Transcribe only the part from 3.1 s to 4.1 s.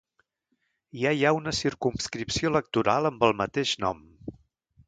amb el mateix nom.